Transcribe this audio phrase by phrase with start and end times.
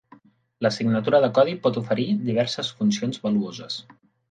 [0.65, 3.79] La signatura de codi pot oferir diverses funcions valuoses.